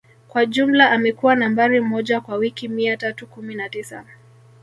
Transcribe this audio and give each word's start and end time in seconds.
Kwa 0.27 0.45
jumla 0.45 0.91
amekuwa 0.91 1.35
Nambari 1.35 1.81
moja 1.81 2.21
kwa 2.21 2.35
wiki 2.35 2.67
mia 2.69 2.97
tatu 2.97 3.27
kumi 3.27 3.55
na 3.55 3.69
tisa 3.69 4.05